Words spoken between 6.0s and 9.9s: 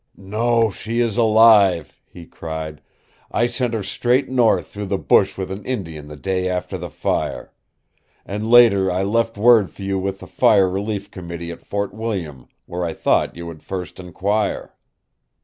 the day after the fire. And later I left word for